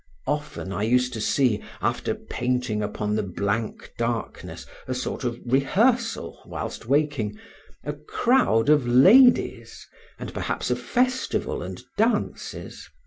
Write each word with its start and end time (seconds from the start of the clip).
Often 0.25 0.71
I 0.71 0.81
used 0.81 1.13
to 1.13 1.21
see, 1.21 1.61
after 1.79 2.15
painting 2.15 2.81
upon 2.81 3.13
the 3.15 3.21
blank 3.21 3.93
darkness 3.99 4.65
a 4.87 4.95
sort 4.95 5.23
of 5.23 5.39
rehearsal 5.45 6.41
whilst 6.43 6.87
waking, 6.87 7.37
a 7.83 7.93
crowd 7.93 8.67
of 8.67 8.87
ladies, 8.87 9.87
and 10.17 10.33
perhaps 10.33 10.71
a 10.71 10.75
festival 10.75 11.61
and 11.61 11.83
dances. 11.99 12.89